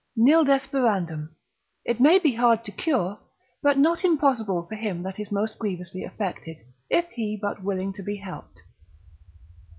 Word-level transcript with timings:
Nil 0.15 0.43
desperandum. 0.45 1.29
It 1.85 1.99
may 1.99 2.17
be 2.17 2.33
hard 2.33 2.63
to 2.63 2.71
cure, 2.71 3.19
but 3.61 3.77
not 3.77 4.03
impossible 4.03 4.65
for 4.65 4.73
him 4.73 5.03
that 5.03 5.19
is 5.19 5.31
most 5.31 5.59
grievously 5.59 6.03
affected, 6.03 6.57
if 6.89 7.07
he 7.11 7.37
but 7.39 7.61
willing 7.61 7.93
to 7.93 8.01
be 8.01 8.15
helped. 8.15 8.63